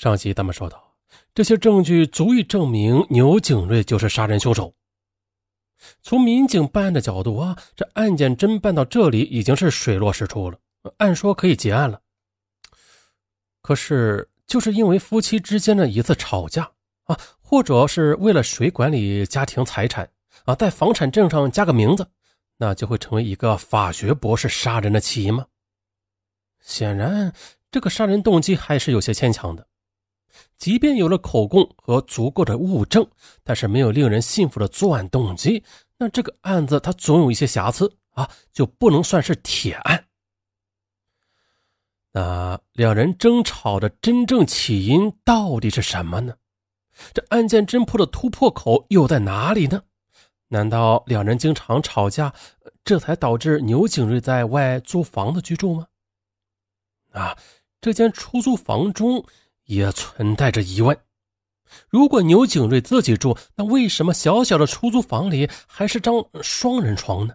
[0.00, 0.96] 上集咱们说到，
[1.34, 4.74] 这些证据足以证明牛景瑞就是杀人凶手。
[6.00, 10.58] 从民警办案的角度啊，这案件侦办到这里已经是水落石出了，
[10.96, 12.00] 按说可以结案了。
[13.60, 16.62] 可是，就是因为夫妻之间的一次吵架
[17.04, 20.10] 啊，或者是为了谁管理家庭财产
[20.46, 22.10] 啊，在房产证上加个名字，
[22.56, 25.44] 那就会成为一个法学博士杀人的起因吗？
[26.62, 27.30] 显然，
[27.70, 29.66] 这个杀人动机还是有些牵强的。
[30.56, 33.06] 即便有了口供和足够的物证，
[33.42, 35.62] 但是没有令人信服的作案动机，
[35.96, 40.04] 那这个案子它总有一些瑕疵啊，就不能算是铁案。
[42.12, 46.34] 那两人争吵的真正起因到底是什么呢？
[47.14, 49.82] 这案件侦破的突破口又在哪里呢？
[50.48, 52.34] 难道两人经常吵架，
[52.82, 55.86] 这才导致牛景瑞在外租房子居住吗？
[57.12, 57.38] 啊，
[57.80, 59.24] 这间出租房中
[59.70, 60.98] 也存在着疑问。
[61.88, 67.34] 如果牛景瑞自己住，那为什么小小的出租房里还是张双人床呢？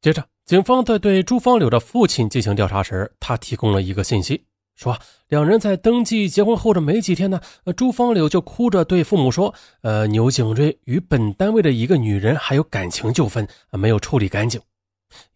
[0.00, 0.24] 接着。
[0.44, 4.44] 警方在对朱芳柳的父亲进行调查时，他提供了一个信息，
[4.76, 4.94] 说
[5.28, 7.40] 两人在登记结婚后的没几天呢，
[7.74, 14.60] 朱芳柳就哭着对父母说：“呃，牛景瑞与本单位的一个女人还有感情纠纷，没有处理干净。”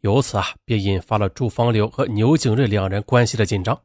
[0.02, 3.80] 由此啊，便引发了朱芳柳和牛景瑞两人关系的紧张。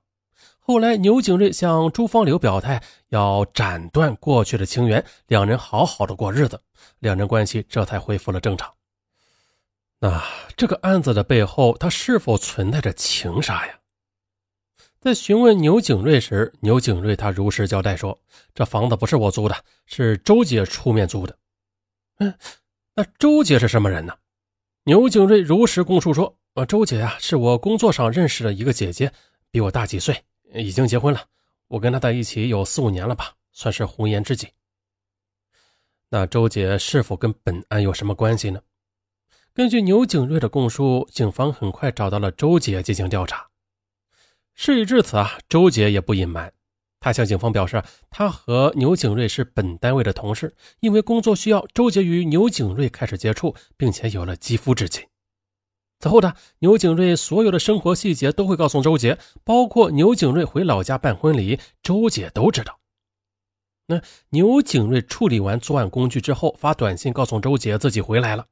[0.66, 6.62] 后来，牛景瑞向朱芳柳表态要斩断过去的情缘，两人好好的过日子，
[7.00, 8.74] 两人关系这才恢复了正常。
[10.00, 10.24] 那
[10.56, 13.74] 这个案子的背后，他是否存在着情杀呀？
[15.02, 18.18] 在询问牛景瑞时，牛景瑞他如实交代说
[18.56, 21.38] ：“这房子不是我租的，是周姐出面租的。”
[22.20, 22.34] 嗯，
[22.96, 24.16] 那周姐是什么人呢？
[24.86, 29.12] 牛景瑞如实供述说：“呃，周姐呀，是我工作上认识的一个姐姐，
[29.52, 31.26] 比我大几岁，已经结婚了。
[31.68, 34.48] 我跟她在一起有四五年了吧，算是红颜知己。”
[36.10, 38.62] 那周姐是否跟本案有什么关系呢？
[39.54, 43.48] 根据牛景瑞的供述，警方很快找到了周姐进行调查。
[44.56, 46.54] 事已至此啊，周姐也不隐瞒，
[47.00, 55.04] 她向警方表示，她和牛景瑞是本单位的同事，因为工作需要，周姐与牛景瑞开始接触，并且有了肌肤之亲。
[56.04, 62.78] 此后的牛景瑞所有的生活细节都会告诉周杰，包括牛景瑞回老家办婚礼，周姐都知道。
[63.88, 68.46] 那牛景瑞处理完作案工具之后，发短信告诉周杰自己回来了。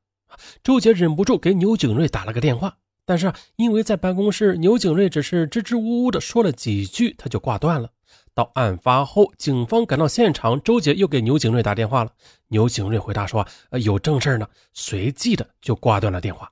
[0.64, 7.90] 周杰忍不住给牛景瑞打了个电话，但是因为在办公室，牛景瑞只是支支吾吾的说了几句，他就挂断了。
[8.34, 12.12] 到案发后，警方赶到现场，周杰又给牛景瑞打电话了。
[12.48, 16.50] 牛景瑞回答说：“呃，有正事呢。”随即的就挂断了电话。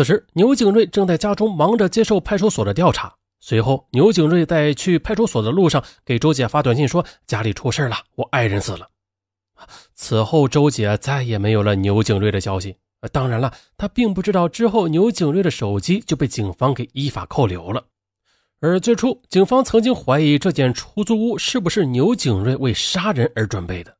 [0.00, 3.14] 此时，牛景瑞正在家中忙着接受派出所的调查。
[3.38, 8.88] 随后，牛景瑞在去派出所的路上给周姐发短信说：“家里出事了，我爱人死了。”
[9.94, 12.74] 此后，周姐再也没有了牛景瑞的消息。
[13.12, 17.84] 当然了，她并不知道之后牛景瑞的手机就被警方给依法扣留了。
[18.60, 23.94] 而最初，警方曾经怀疑这间出租屋是不是牛景瑞为杀人而准备的。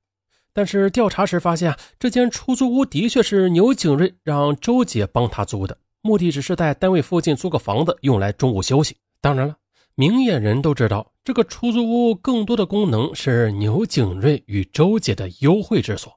[0.55, 8.97] 但是调查时发现啊，这间出租屋的确是牛景瑞让周姐帮他租的，目的只是在单位附近租个房子用来中午休息。
[9.21, 9.57] 当然了，
[9.95, 16.13] 明眼人都知道，这个出租屋更多的功能是牛景瑞与周姐的幽会之所。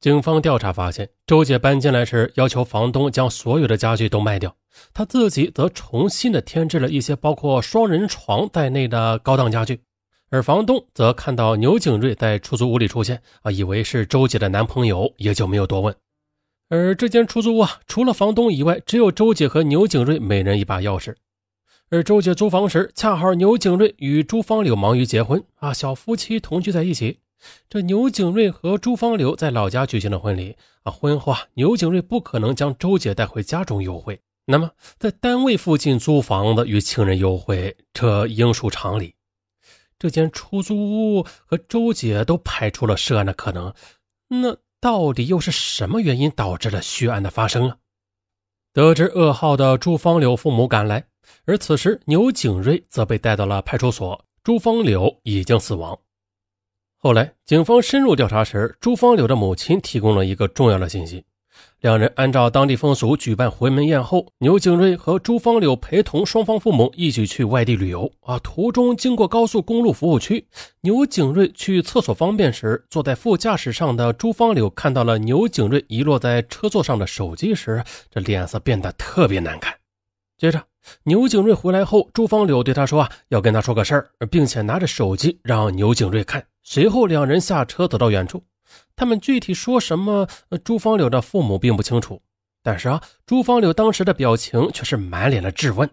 [0.00, 4.54] 警方调查发现，周姐搬进来时要求房东将所有的家具都卖掉，
[4.92, 9.80] 她自己则重新的添置了一些包括双人床在内的高档家具。
[10.30, 15.94] 而房东则看到牛景瑞在出租屋里出现，啊，以为是周姐的男朋友，也就没有多问。
[16.68, 21.14] 而这间出租屋啊，除了房东以外，只有周姐和牛景瑞每人一把钥匙。
[21.90, 27.20] 而周姐租房时，恰好牛景瑞与朱芳柳忙于结婚，啊，小夫妻同居在一起。
[27.68, 39.14] 这牛景瑞和朱芳柳在老家举行了婚礼啊，婚后啊，牛景瑞不可能将周姐带回家中幽会，那么在单位附近租房子与情人幽会，这应属常理。
[39.98, 40.74] 这间出租
[41.18, 43.72] 屋和周姐都排除了涉案的可能，
[44.28, 47.78] 那到底又是什么原因导致了血案的发生啊？
[48.74, 51.02] 得知噩耗的朱芳柳父母赶来，
[51.46, 55.98] 而此时牛景瑞则被带到了派出所，朱芳柳已经死亡。
[56.98, 61.24] 后来，警方深入调查时，朱芳柳的母亲提供了一个重要的信息：
[61.84, 68.10] 两人按照当地风俗举办回门宴后，牛景瑞和朱芳柳陪同双方父母一起去外地旅游。
[68.22, 70.46] 啊，途中经过高速公路服务区，
[70.80, 79.74] 牛景瑞去厕所方便时，坐在副驾驶上的朱芳柳看到了牛景瑞遗落在车座上的手机时，这脸色变得特别难看。
[80.38, 80.62] 接着，
[81.02, 88.42] 牛景瑞回来后，朱芳柳对他说：“啊，要跟他说个事儿，并且拿着手机让牛景瑞看。”随后两人下车走到远处。
[88.96, 90.28] 他们具体说什么，
[90.62, 92.22] 朱芳柳的父母并不清楚。
[92.62, 95.90] 但是啊，朱芳柳当时的表情却是满脸的质问。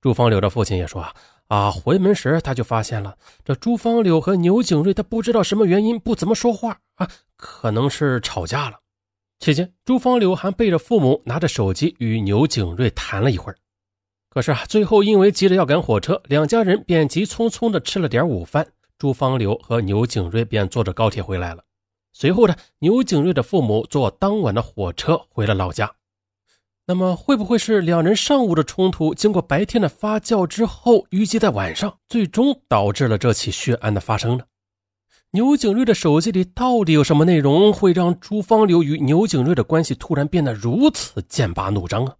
[0.00, 1.14] 朱芳柳的父亲也说：“啊
[1.46, 8.78] 啊，回门时他就发现了这朱芳柳和牛景瑞，他不知道什么原因不怎么说话啊，可能是吵架了。”
[9.38, 13.56] 期间，朱芳柳还背着父母，拿着手机与牛景瑞谈了一会儿。
[14.30, 18.66] 可是啊，最后因为急着要赶火车，两家人便急匆匆的吃了点午饭。
[18.98, 21.62] 朱芳流和牛景瑞便坐着高铁回来了。
[22.12, 25.90] 随后呢，牛景瑞的父母坐当晚的火车回了老家。
[26.84, 34.44] 那么，会不会是两人上午的冲突，经过白天的发酵之后，淤积在晚上，最终导致了这起血案的发生呢？
[35.32, 42.16] 牛景瑞的手机里到底有什么内容，会让朱芳流与牛景瑞的关系突然变得如此剑拔弩张啊？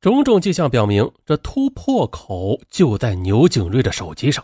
[0.00, 4.42] 种种迹象表明，这突破口就在牛景瑞的手机上。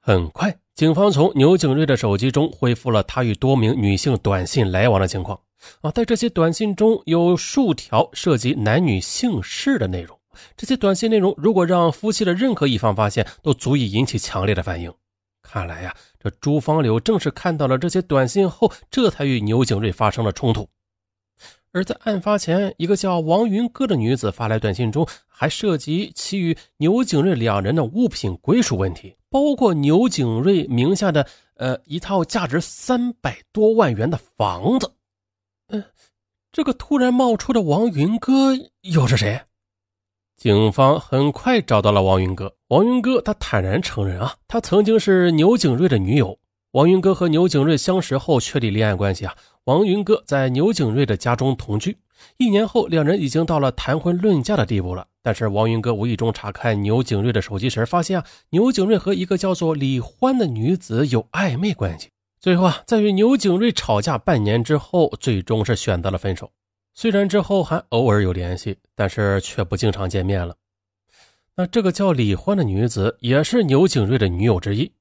[0.00, 5.38] 很快，警方从牛景瑞的手机中恢复了他与多名女性短信来往的情况。
[5.82, 10.18] 啊，在这些短信中有数条涉及男女姓氏的内容。
[10.56, 14.92] 这些短信内容如果让夫妻的任何一方发现，都足以引起强烈的反应。
[15.42, 20.68] 看来呀，这朱芳柳正是看到了这些短信后，这才与牛景瑞发生了冲突。
[21.74, 31.26] 而在案发前，一个叫王云歌的女子发来短信中，还涉及其与牛景瑞两人的物品归属问题，包括牛景瑞名下的
[31.56, 34.92] 呃一套价值三百多万元的房子。
[35.66, 35.82] 嗯，
[36.52, 39.40] 这个突然冒出的王云歌又是谁？
[40.36, 42.54] 警方很快找到了王云歌。
[42.68, 46.38] 王云歌他坦然承认啊，他曾经是牛景瑞的女友。
[46.70, 49.34] 王云歌和牛景瑞相识后确立恋爱关系啊。
[49.64, 51.96] 王云歌在牛景瑞的家中同居，
[52.36, 55.06] 一年后两人已经到了谈婚论嫁的地步了。
[55.22, 62.10] 但是王云歌无意中查看牛景瑞的手机时，发现啊，牛景瑞和一个叫做李欢的女子有暧昧关系。
[62.38, 66.50] 最后啊，在与牛景瑞吵架半年之后，最终是选择了分手。
[66.92, 70.54] 虽然之后还偶尔有联系，但是却不经常见面了。
[71.56, 74.92] 那这个叫李欢的女子也是牛景瑞的女友之一，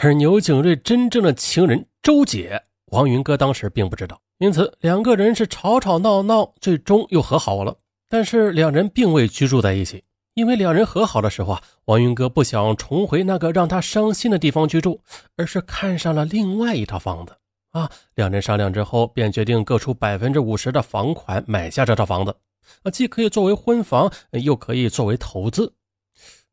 [0.00, 7.76] 而牛景瑞真正的情人周姐，王云歌当时并不知道，因此两个人是吵吵闹闹，最终又和好了。
[8.08, 10.02] 但是两人并未居住在一起，
[10.34, 15.00] 因为两人和好的时候啊，王云歌不想重回那个让他伤心的地方居住，
[15.36, 17.36] 而是看上了另外一套房子。
[17.72, 22.34] 啊，两人商量之后，便决定各出百分之五十的房款买下这套房子。
[22.82, 25.74] 啊，既可以作为婚房，又可以作为投资。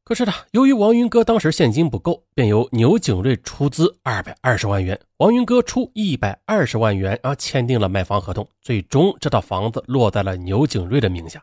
[0.06, 8.48] 可是呢，由于王云哥当时现金不够，便由牛景瑞出资二百二十万元，王云哥出一百二十万元，啊，签订了买房合同。
[8.62, 11.42] 最终，这套房子落在了牛景瑞的名下。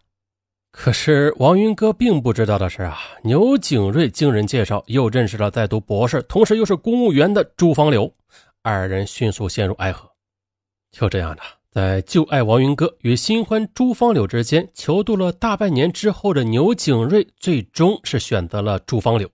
[0.70, 8.14] 可是王云哥并不知道的是啊，牛景瑞经人介绍，又认识了在读博士，同时又是公务员的朱芳柳。
[8.62, 10.08] 二人迅速陷入爱河，
[10.92, 11.42] 就这样的，
[11.72, 19.30] 在旧爱王云歌与新欢朱芳柳之间求渡了大半年之后的牛景瑞，最终是选择了朱芳柳。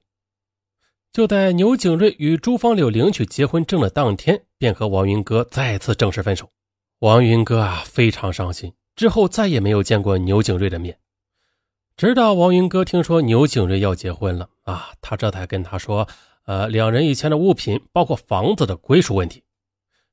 [1.12, 6.48] 就在牛景瑞与朱芳柳领取结婚证的当天，便和王云歌再次正式分手。
[7.00, 10.96] 王云歌啊，非常伤心，之后再也没有见过牛景瑞的面。
[11.96, 16.06] 直到王云歌听说牛景瑞要结婚了啊，他这才跟他说。
[16.44, 19.42] 呃，两人以前的物品，包括房子的归属问题，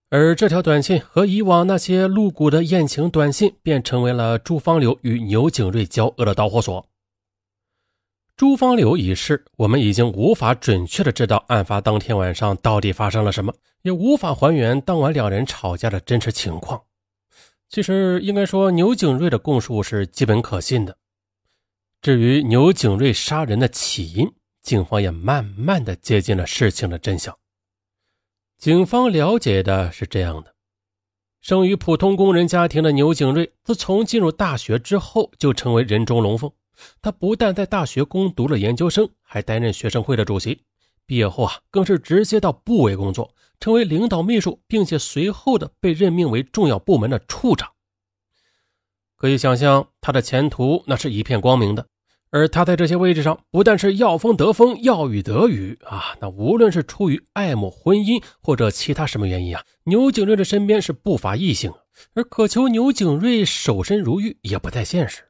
[0.09, 6.87] 而这条短信和以往那些露骨的艳情短信，便成为了朱芳柳与牛景瑞交恶的导火索。
[8.37, 16.81] 朱芳柳已逝，我们已经无法准确的知道案发当天晚上到底发生了什么，也无法还原当晚两人吵架的真实情况。
[17.69, 20.97] 其实，应该说牛景瑞的供述是基本可信的。
[22.01, 24.31] 至于牛景瑞杀人的起因，
[24.61, 27.35] 警方也慢慢的接近了事情的真相。
[28.65, 30.55] 警方了解的是这样的：
[31.39, 36.51] 生于普通工人家庭的牛景瑞，自从进入大学之后，就成为人中龙凤。
[36.99, 40.63] 他不但在大学攻读了研究生，还担任学生会的主席。
[41.05, 47.71] 毕业后啊，更是直接到部委工作，成为领导秘书，并且随后的被任命为重要部门的处长。
[49.15, 51.85] 可以想象，他的前途那是一片光明的。
[52.35, 56.17] 而他在这些位置上，不但是要风得风，要雨得雨啊！
[56.19, 61.71] 那无论是出于爱慕婚姻，或者其他什么原因啊，牛景瑞的身边是不乏异性，
[62.13, 65.21] 而渴求牛景瑞守身如玉也不太现实。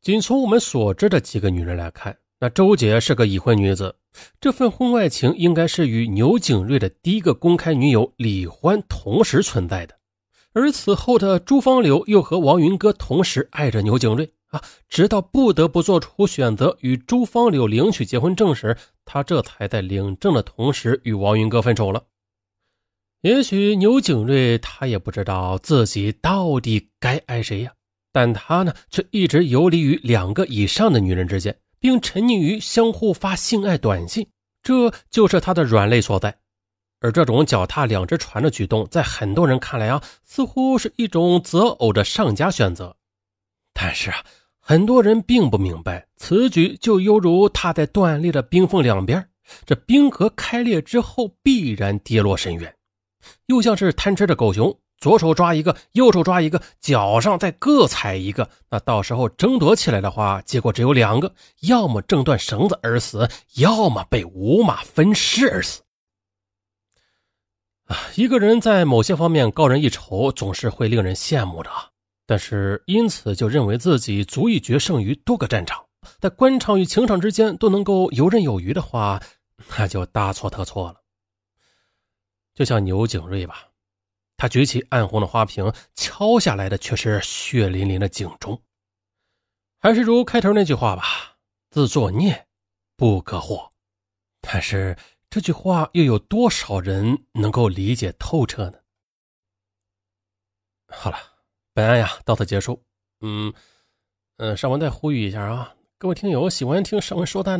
[0.00, 3.96] 仅从我们所知的几个女人来看，那周姐是个已婚女子，
[4.40, 9.96] 这份婚外情应该是与牛景瑞的第一个公开女友李欢同时存在的。
[10.52, 14.32] 而此后的朱芳柳又和王云歌同时爱着牛景瑞。
[14.52, 22.04] 啊，直到不得不做出选择与朱芳柳领取结婚证时，他这才在领证的同时与王云哥分手了。
[23.22, 27.72] 也许牛景瑞他也不知道自己到底该爱谁呀，
[28.12, 34.28] 但他呢却一直游离于两个以上的女人之间，并沉溺于相互发性爱短信，
[34.62, 36.36] 这就是他的软肋所在。
[37.00, 42.94] 而这种脚踏两只船的举动，在很多人看来啊，似乎是一种择偶的上佳选择，
[43.72, 44.22] 但是啊。
[44.64, 49.28] 很多人并不明白，此举就犹如踏在断裂的冰缝两边，
[49.66, 52.72] 这冰河开裂之后必然跌落深渊，
[53.46, 65.82] 又像是贪吃的狗熊，左手抓一个，右手抓一个，脚上再各踩一个，那到时候争夺起来的话，结果只有两个：要么挣断绳子而死，要么被五马分尸而死。
[67.86, 71.70] 啊，一个人在某些方面高人一筹，总是会令人羡慕的。
[72.32, 75.86] 但是，因此就认为自己足以决胜于多个战场，
[76.18, 79.22] 在官场与情场之间都能够游刃有余的话，
[79.76, 81.02] 那就大错特错了。
[82.54, 83.68] 就像牛景瑞吧，
[84.38, 88.58] 他举起暗红的花瓶，敲下来的却是血淋淋的警钟。
[89.78, 91.36] 还是如开头那句话吧
[91.68, 92.46] ：“自作孽
[92.96, 93.70] 不可活。”
[94.40, 94.96] 但是
[95.28, 98.78] 这句话又有多少人能够理解透彻呢？
[100.88, 101.31] 好了。
[101.74, 102.82] 本案呀到此结束。
[103.20, 103.52] 嗯
[104.36, 107.52] 嗯，尚文再呼吁一下啊，各位听友喜欢听尚文说的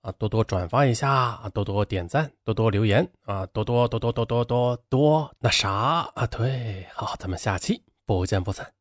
[0.00, 5.70] 啊，多多转发一下啊，多多点赞，多多留言啊，多多多多多多多多那啥
[6.14, 8.77] 啊，对，好，咱们下期不见不散。